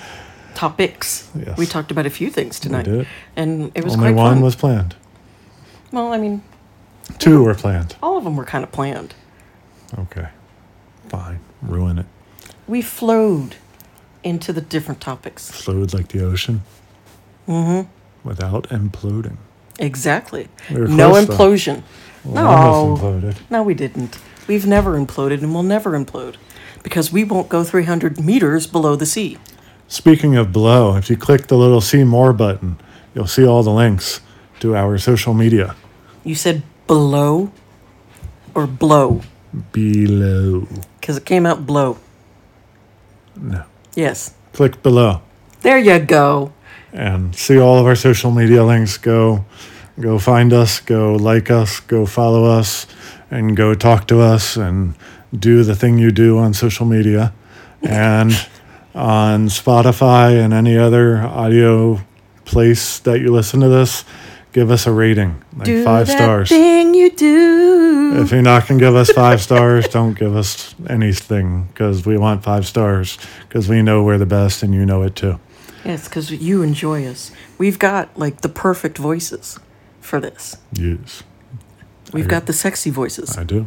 [0.55, 1.29] Topics.
[1.35, 1.57] Yes.
[1.57, 3.07] We talked about a few things tonight, did.
[3.35, 4.41] and it was Only quite one fun.
[4.43, 4.95] was planned.
[5.91, 6.41] well, I mean,
[7.19, 7.95] Two were planned.
[8.01, 9.13] all of them were kind of planned.
[9.97, 10.27] Okay,
[11.09, 11.39] fine.
[11.61, 12.05] Ruin it.
[12.67, 13.55] We flowed
[14.23, 15.49] into the different topics.
[15.51, 16.61] Flowed like the ocean
[17.47, 17.89] Mm-hmm.
[18.27, 19.37] without imploding.
[19.79, 20.47] Exactly.
[20.69, 21.83] We no close, implosion.
[22.23, 23.35] Well, no, imploded.
[23.49, 24.19] no, we didn't.
[24.47, 26.35] We've never imploded, and we'll never implode
[26.83, 29.37] because we won't go 300 meters below the sea.
[29.87, 32.77] Speaking of below, if you click the little see more button,
[33.13, 34.21] you'll see all the links
[34.61, 35.75] to our social media
[36.23, 37.51] You said below
[38.53, 39.21] or blow
[39.73, 40.67] below.
[40.99, 41.97] because it came out blow.
[43.35, 43.63] No.
[43.95, 44.33] Yes.
[44.53, 45.21] Click below
[45.61, 46.51] There you go.
[46.93, 48.97] and see all of our social media links.
[48.97, 49.45] Go
[49.99, 52.87] go find us, go like us, go follow us,
[53.29, 54.95] and go talk to us and
[55.37, 57.33] do the thing you do on social media.
[57.81, 58.31] And
[58.93, 62.01] on Spotify and any other audio
[62.45, 64.03] place that you listen to this,
[64.53, 65.43] give us a rating.
[65.55, 66.49] Like do five stars.
[66.49, 68.21] thing you do.
[68.21, 72.17] If you're not going to give us five stars, don't give us anything because we
[72.17, 73.17] want five stars
[73.47, 75.39] because we know we're the best and you know it too.
[75.85, 77.31] Yes, because you enjoy us.
[77.57, 79.59] We've got like the perfect voices
[80.01, 80.57] for this.
[80.73, 81.23] Yes,
[82.13, 83.37] We've got the sexy voices.
[83.37, 83.65] I do.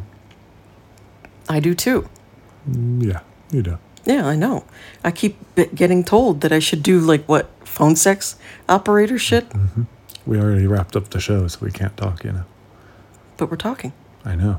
[1.49, 2.09] I do too.
[2.69, 3.21] Mm, Yeah,
[3.51, 3.79] you do.
[4.07, 4.65] Yeah, I know.
[5.03, 5.37] I keep
[5.75, 8.37] getting told that I should do like what phone sex
[8.69, 9.47] operator shit,
[10.27, 12.45] We already wrapped up the show, so we can't talk, you know.
[13.37, 13.93] but we're talking.
[14.25, 14.59] I know.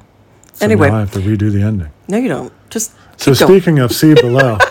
[0.53, 0.89] So Anyway.
[0.89, 1.89] I have to redo the ending.
[2.07, 2.51] No, you don't.
[2.69, 4.57] Just So speaking of see below,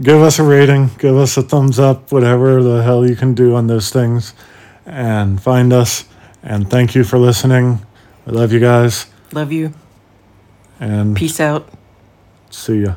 [0.00, 3.54] give us a rating, give us a thumbs up, whatever the hell you can do
[3.54, 4.34] on those things,
[4.84, 6.04] and find us.
[6.42, 7.84] And thank you for listening.
[8.26, 9.72] I love you guys, Love you.
[10.80, 11.68] and Peace out.
[12.50, 12.94] see ya.